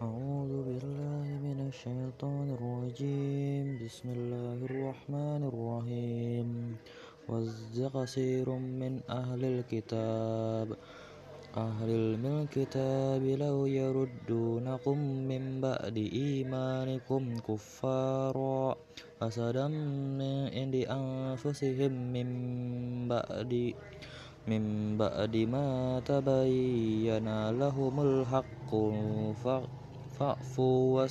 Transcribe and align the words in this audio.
أعوذ 0.00 0.52
بالله 0.64 1.26
من 1.44 1.68
الشيطان 1.68 2.56
الرجيم. 2.56 3.84
بسم 3.84 4.08
الله 4.16 4.58
الرحمن 4.64 5.42
الرحيم. 5.52 6.48
كثير 7.92 8.48
من 8.48 9.04
أهل 9.04 9.44
الكتاب. 9.44 10.68
أهل 11.52 11.90
الكتاب 12.24 13.22
لو 13.44 13.68
يردونكم 13.68 14.98
من 15.28 15.60
بعد 15.60 15.96
إيمانكم 15.96 17.22
كفارا. 17.44 18.64
حسدا 19.20 19.68
من 20.16 20.48
عند 20.48 20.76
أنفسهم 20.88 21.92
من 21.92 22.28
بعد 23.04 23.52
من 24.48 24.62
بعد 24.96 25.34
ما 25.36 26.00
تبين 26.00 27.28
لهم 27.52 27.94
الحق 28.00 28.70
فاعفوا 30.20 31.08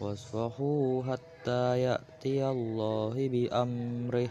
واصفحوا 0.00 1.02
حتى 1.02 1.80
يأتي 1.80 2.48
الله 2.48 3.28
بأمره. 3.28 4.28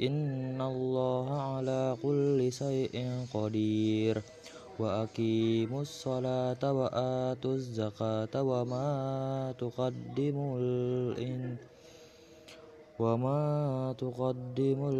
إن 0.00 0.60
الله 0.60 1.40
على 1.40 1.96
كل 2.02 2.52
شيء 2.52 3.26
قدير. 3.32 4.22
وأقيموا 4.78 5.82
الصلاة 5.82 6.72
وآتوا 6.72 7.54
الزكاة 7.54 8.42
وما 8.42 9.54
تقدموا 9.60 10.58
وما 12.98 13.94
تقدموا 13.98 14.90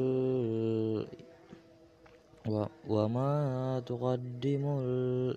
وما 2.89 3.83
تقدموا 3.87 4.83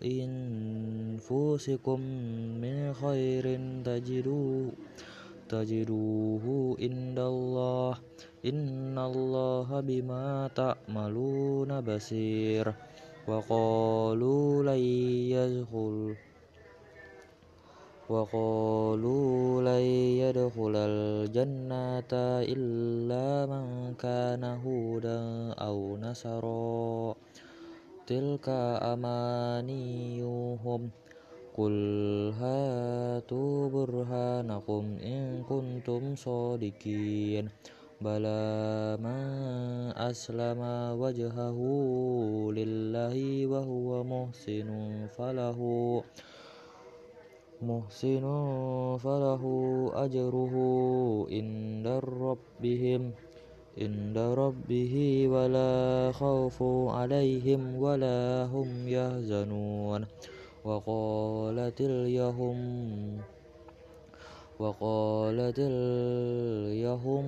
لأنفسكم 0.01 1.99
من 2.61 2.93
خير 2.93 3.45
تجدوه 3.85 4.71
تجدوه 5.49 6.75
عند 6.81 7.19
الله 7.19 7.97
إن 8.45 8.97
الله 8.97 9.79
بما 9.79 10.49
تعملون 10.55 11.81
بصير. 11.81 12.73
وقالوا 13.27 14.63
لن 14.63 14.81
يدخل 15.33 16.15
وقالوا 18.09 19.61
لن 19.61 19.85
يدخل 20.21 20.75
الجنة 20.75 22.13
إلا 22.45 23.45
من 23.45 23.93
كان 23.93 24.43
هودا 24.43 25.53
أو 25.53 25.97
نصرا. 25.97 27.15
تلك 28.07 28.49
أمانيهم. 28.93 30.89
قل 31.57 31.73
هاتوا 32.39 33.69
برهانكم 33.69 34.97
إن 35.03 35.43
كنتم 35.49 36.15
صادقين. 36.15 37.49
بلى 38.01 38.97
من 38.99 39.17
أسلم 39.97 40.61
وجهه 40.99 41.57
لله 42.51 43.47
وهو 43.47 44.03
محسن 44.03 44.69
فله. 45.17 45.59
محسن 47.61 48.25
فله 48.97 49.43
أجره 49.95 50.55
عند 51.31 51.87
ربهم 52.03 53.11
عند 53.77 54.17
ربه 54.17 54.95
ولا 55.27 56.11
خوف 56.11 56.63
عليهم 56.89 57.75
ولا 57.75 58.45
هم 58.45 58.87
يحزنون. 58.87 60.05
وقالت 60.65 61.81
اليهود 61.81 63.21
وقالت 64.59 65.59
اليهود 65.59 67.25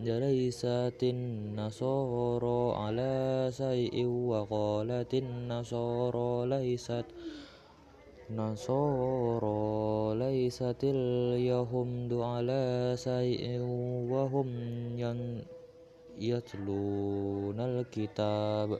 ليست 0.00 1.00
النصارى 1.02 2.76
على 2.76 3.48
شيء؟ 3.52 4.06
وقالت 4.06 5.14
النصارى 5.14 6.46
ليست 6.46 7.04
نصارى 8.30 10.18
ليست 10.18 10.80
اليهود 10.84 12.12
على 12.12 12.94
شيء 12.96 13.60
وهم 14.10 14.48
يتلون 16.18 17.60
الكتاب. 17.60 18.78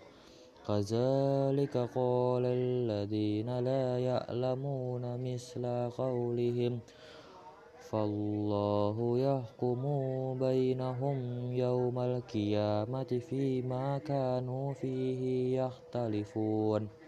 كذلك 0.68 1.76
قال 1.76 2.44
الذين 2.46 3.58
لا 3.58 3.98
يعلمون 3.98 5.04
مثل 5.20 5.90
قولهم 5.92 6.78
فالله 7.90 9.18
يحكم 9.18 9.82
بينهم 10.40 11.18
يوم 11.52 11.98
القيامة 11.98 13.10
فيما 13.28 13.98
كانوا 13.98 14.72
فيه 14.72 15.20
يختلفون. 15.62 17.03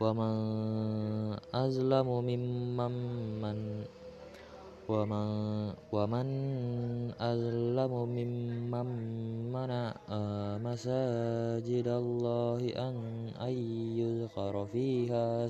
ومن 0.00 0.34
أظلم 1.54 2.08
ممن 2.24 2.92
من 3.40 3.58
ومن 4.88 5.28
ومن 5.92 6.28
أظلم 7.20 7.92
ممن 8.08 8.88
منع 9.52 9.94
مساجد 10.62 11.88
الله 11.88 12.60
أن 12.76 12.96
أن 13.40 13.54
يذكر 13.98 14.66
فيها 14.72 15.48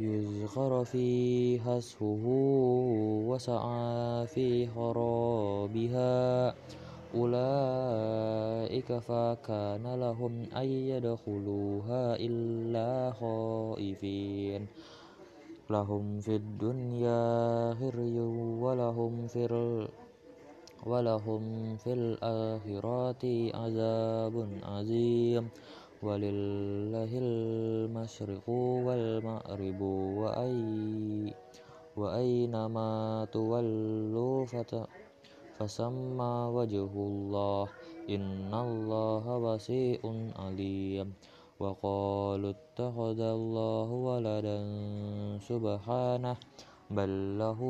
يذكر 0.00 0.84
فيها 0.84 1.78
اسمه 1.78 2.24
وسعى 3.28 4.26
في 4.26 4.66
خرابها 4.66 6.54
أولئك 7.14 8.23
فكان 8.82 9.94
لهم 10.00 10.46
أن 10.56 10.66
يدخلوها 10.66 12.16
إلا 12.16 13.12
خائفين. 13.12 14.66
لهم 15.70 16.20
في 16.20 16.36
الدنيا 16.36 17.22
خزي 17.74 18.18
ولهم 18.60 19.26
في 19.26 19.44
ولهم 20.86 21.76
في 21.76 21.92
الآخرة 21.92 23.24
عذاب 23.56 24.48
عظيم. 24.62 25.48
ولله 26.04 27.10
المشرق 27.18 28.48
والمغرب 28.48 29.80
وأينما 31.96 32.90
تولوا 33.32 34.44
فسمى 35.58 36.34
وجه 36.56 36.92
الله 37.10 37.68
إن 38.10 38.54
الله 38.54 39.24
واسع 39.38 40.00
عليم 40.36 41.08
وقالوا 41.60 42.52
اتخذ 42.56 43.20
الله 43.20 43.88
ولدا 44.08 44.58
سبحانه 45.38 46.36
بل 46.90 47.38
له 47.38 47.60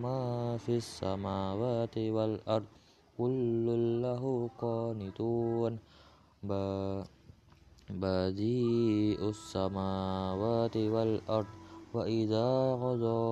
ما 0.00 0.56
في 0.58 0.76
السماوات 0.76 1.96
والأرض 1.98 2.70
كل 3.18 3.66
له 4.02 4.50
قانتون 4.58 5.72
بديء 7.90 9.20
السماوات 9.28 10.76
والأرض 10.76 11.63
وإذا 11.94 12.74
قضى 12.74 13.22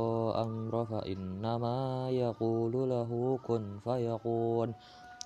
أمرا 0.42 0.84
فإنما 0.84 2.10
يقول 2.10 2.72
له 2.90 3.38
كن 3.46 3.78
فيكون 3.84 4.74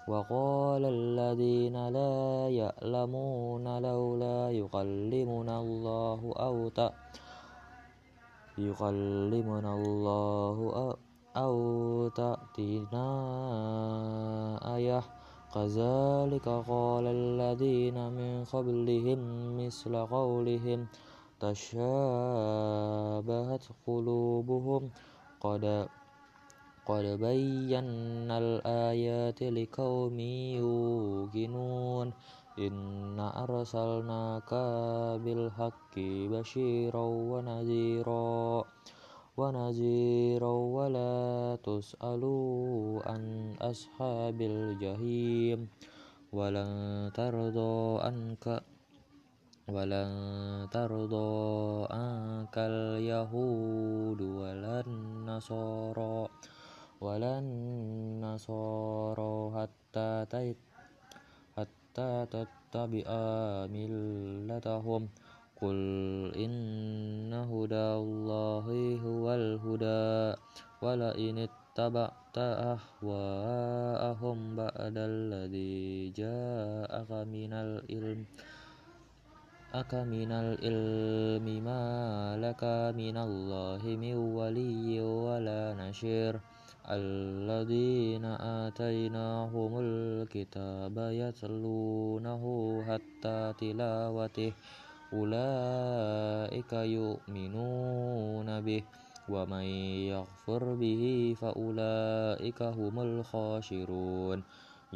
وقال 0.09 0.85
الذين 0.85 1.89
لا 1.89 2.49
يعلمون 2.49 3.83
لولا 3.83 4.51
يكلمنا 4.51 5.61
الله 5.61 6.21
أو 6.37 6.71
يكلمنا 8.59 9.75
الله 9.75 10.57
أو 11.37 11.57
تأتينا 12.09 13.09
آية 14.77 15.01
كذلك 15.55 16.49
قال 16.49 17.05
الذين 17.07 17.99
من 18.13 18.45
قبلهم 18.45 19.21
مثل 19.57 20.07
قولهم 20.07 20.87
تشابهت 21.41 23.63
قلوبهم. 23.87 24.91
قد 25.41 25.89
قد 26.87 27.05
بينا 27.05 28.39
الآيات 28.39 29.43
لقوم 29.43 30.21
يوقنون. 30.21 32.13
إنا 32.59 33.43
أرسلناك 33.43 34.55
بالحق 35.25 35.99
بشيرا 35.99 37.05
ونذيرا. 37.05 38.65
ونذيرا 39.37 40.53
ولا 40.53 41.59
تسألوا 41.63 43.03
عن 43.07 43.55
أصحاب 43.61 44.41
الجحيم. 44.41 45.69
ولن 46.33 47.11
ترضى 47.15 48.03
عنك 48.03 48.76
ولن 49.67 50.11
ترضى 50.71 51.87
عنك 51.91 52.55
اليهود 52.59 54.21
ولا 54.23 54.81
النصارى 54.87 56.29
ولا 57.01 57.39
النصارى 57.39 59.35
حتى 59.57 60.55
حتى 61.57 62.27
تتبع 62.31 63.07
ملتهم. 63.73 65.09
قل 65.57 65.79
إن 66.37 67.33
هدى 67.33 67.89
الله 67.97 68.67
هو 69.01 69.25
الهدى 69.35 70.37
ولئن 70.85 71.49
اتبعت 71.49 72.37
أهواءهم 72.77 74.37
بعد 74.57 74.97
الذي 74.97 76.13
جاءك 76.13 77.11
من 77.11 77.53
العلم. 77.53 78.21
أك 79.77 79.95
من 80.09 80.33
العلم 80.33 81.45
ما 81.65 81.85
لك 82.41 82.65
من 82.97 83.17
الله 83.17 83.83
من 83.85 84.17
ولي 84.17 85.01
ولا 85.01 85.77
نشير 85.77 86.41
الذين 86.89 88.25
آتيناهم 88.65 89.73
الكتاب 89.79 90.97
يتلونه 90.97 92.43
حتى 92.89 93.41
تلاوته 93.61 94.53
أولئك 95.13 96.73
يؤمنون 96.73 98.49
به 98.61 98.83
ومن 99.29 99.67
يغفر 100.15 100.75
به 100.75 101.35
فأولئك 101.41 102.63
هم 102.63 103.01
الخاسرون 103.01 104.39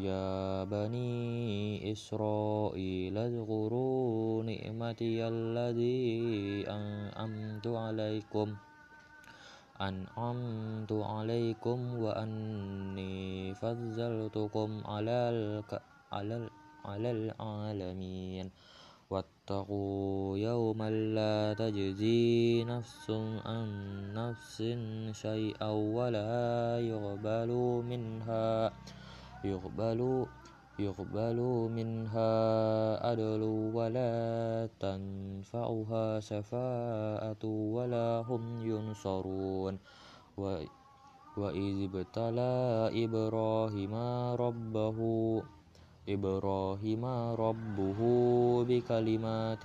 يا 0.01 0.65
بني 0.65 1.93
إسرائيل 1.93 3.19
اذكروا 3.19 4.43
نعمتي 4.43 5.29
الذي 5.29 6.65
أنعمت 6.69 7.67
عليكم 7.67 8.49
أنعمت 9.81 10.93
عليكم 10.93 11.79
وأني 12.05 13.55
فضلتكم 13.55 14.71
على 14.85 15.63
على 16.85 17.11
العالمين. 17.11 18.51
واتقوا 19.11 20.39
يوما 20.39 20.91
لا 20.91 21.55
تجزي 21.59 22.65
نفس 22.65 23.11
عن 23.45 23.69
نفس 24.15 24.57
شيئا 25.13 25.71
ولا 25.71 26.79
يقبل 26.81 27.51
منها. 27.91 28.71
يقبل 29.45 30.27
يقبل 30.79 31.39
منها 31.77 32.33
عدل 33.07 33.43
ولا 33.75 34.15
تنفعها 34.81 36.21
شفاعة 36.21 37.45
ولا 37.45 38.25
هم 38.29 38.43
ينصرون. 38.65 39.75
وإذ 41.37 41.77
ابتلى 41.89 42.57
إبراهيم 43.05 43.95
ربه 44.45 44.99
إبراهيم 46.09 47.05
ربه 47.45 48.01
بكلمات 48.65 49.65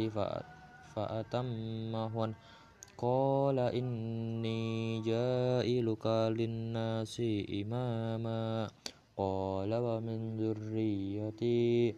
فأتمهن 0.95 2.31
قال 2.97 3.57
إني 3.59 5.01
جائلك 5.01 6.05
للناس 6.07 7.15
إماما. 7.61 8.67
قال 9.17 9.73
ومن 9.73 10.37
ذريتي؟ 10.37 11.95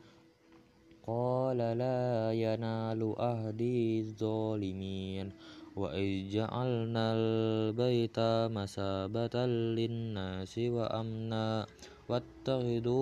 قال 1.08 1.58
لا 1.58 2.34
ينال 2.34 3.16
أهدي 3.20 4.00
الظالمين. 4.00 5.32
وإذ 5.76 6.30
جعلنا 6.30 7.14
البيت 7.14 8.20
مثابة 8.52 9.46
للناس 9.46 10.58
وأمنا. 10.58 11.66
واتخذوا 12.10 13.00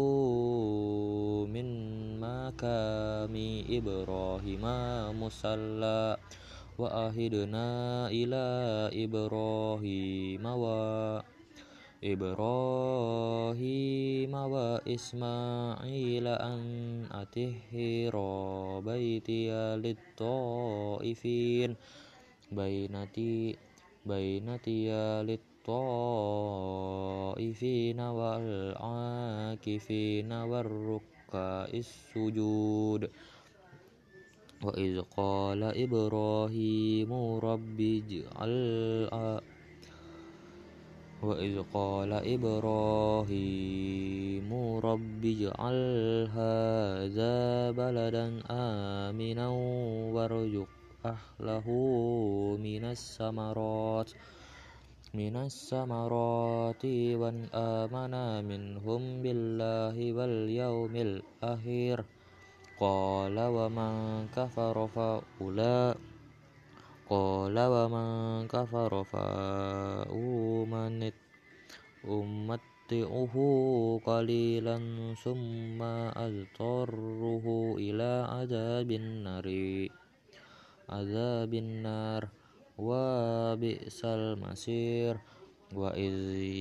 من 1.48 1.68
مقام 2.20 3.64
إبراهيم 3.70 4.62
مصلى. 5.24 6.18
وأهدنا 6.78 8.08
إلى 8.08 8.46
إبراهيم 9.04 10.46
وإبراهيم 10.46 11.35
إبراهيم 12.04 13.64
وإسماعيل 14.34 16.28
أن 16.28 16.62
أطهرا 17.12 18.80
بيتي 18.80 19.52
للطائفين 19.76 21.76
بينتي 22.52 23.56
بينتي 24.06 24.92
للطائفين 25.24 26.40
والعاكفين 28.00 30.32
والركع 30.32 31.66
السجود 31.74 33.10
وإذ 34.64 35.02
قال 35.18 35.64
إبراهيم 35.64 37.14
رب 37.40 37.80
اجعل 37.82 38.56
وإذ 41.28 41.56
قال 41.74 42.12
إبراهيم 42.14 43.30
رب 44.90 45.26
اجعل 45.26 45.80
هذا 46.38 47.38
بلدا 47.72 48.28
آمنا 48.50 49.48
وارزق 50.16 50.72
أهله 51.06 51.68
من 52.68 52.84
الثمرات 52.86 54.10
من 55.14 55.36
الثمرات 55.36 56.84
ومن 56.86 57.36
آمن 57.54 58.14
منهم 58.46 59.02
بالله 59.24 59.98
واليوم 60.14 60.94
الآخر. 60.96 61.98
قال 62.80 63.40
ومن 63.40 64.28
كفر 64.36 64.88
فأولئك 64.88 66.16
قال 67.10 67.54
ومن 67.60 68.48
كفر 68.48 69.04
فأمتعه 72.06 73.36
قليلا 74.06 74.78
ثم 75.24 75.82
أضطره 76.14 77.76
إلى 77.78 78.28
عذاب 78.30 78.92
النار. 78.92 79.48
عذاب 80.90 81.54
النار. 81.54 82.30
وبئس 82.78 84.06
المصير. 84.06 85.18
وإذ 85.74 86.16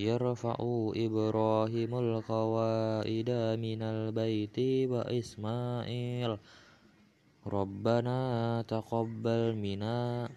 يرفع 0.08 0.56
إبراهيم 0.96 1.92
القواعد 1.94 3.30
من 3.60 3.80
البيت 3.82 4.58
وإسماعيل 4.90 6.38
ربنا 7.46 8.18
تقبل 8.68 9.54
منا 9.54 10.28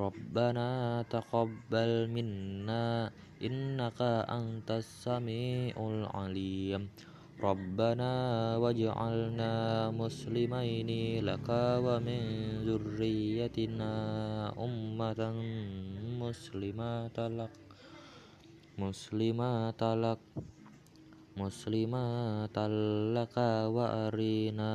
ربنا 0.00 1.02
تقبل 1.10 2.06
منا 2.06 3.10
إنك 3.42 4.00
أنت 4.30 4.70
السميع 4.70 5.74
العليم. 5.74 6.88
ربنا 7.42 8.14
واجعلنا 8.56 9.90
مسلمين 9.90 10.90
لك 11.24 11.48
ومن 11.50 12.22
ذريتنا 12.66 13.94
أمة 14.58 15.20
مسلمة 16.22 17.18
لك. 17.18 17.54
مسلمة 18.78 19.80
لك. 19.82 20.18
مسلمات 21.38 22.58
لك 23.14 23.36
وأرنا 23.66 24.74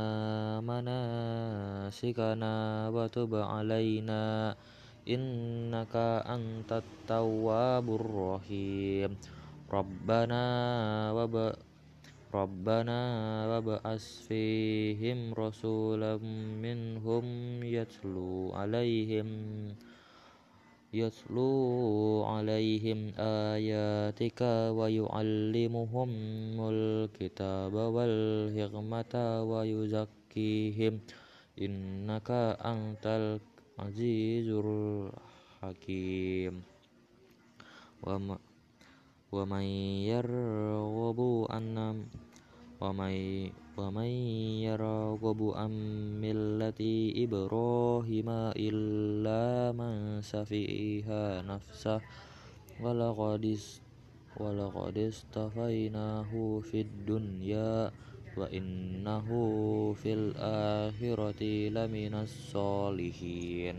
مناسكنا 0.63 2.55
وتب 2.89 3.35
علينا. 3.35 4.55
إنك 5.07 5.95
أنت 6.23 6.71
التواب 6.71 7.95
الرحيم. 7.95 9.17
ربنا 9.73 10.43
وب 11.11 11.53
ربنا 12.33 12.99
وابعث 13.47 14.05
فيهم 14.27 15.33
رسولا 15.33 16.17
منهم 16.65 17.25
يتلو 17.63 18.51
عليهم 18.53 19.29
يتلو 20.93 22.23
عليهم 22.23 22.99
آياتك 23.53 24.41
ويعلمهم 24.77 26.09
الكتاب 26.69 27.73
والحكمة 27.73 29.13
ويزكيهم. 29.43 30.93
إنك 31.61 32.29
أنت 32.65 33.05
العزيز 33.79 34.53
الحكيم 34.53 36.53
ومن 39.33 39.65
يرغب 40.13 41.19
عن 41.49 42.05
ومن 42.81 43.15
ومن 43.77 44.09
يرغب 44.69 45.39
عن 45.57 45.71
ملة 46.21 46.81
إبراهيم 47.25 48.29
إلا 48.69 49.73
من 49.73 50.21
سفيها 50.21 51.41
نفسه 51.41 52.01
ولقد 52.77 53.57
ولقد 54.37 54.97
اصطفيناه 54.97 56.31
في 56.61 56.81
الدنيا 56.81 57.91
وإنه 58.37 59.27
في 59.93 60.13
الآخرة 60.13 61.43
لمن 61.69 62.13
الصالحين 62.13 63.75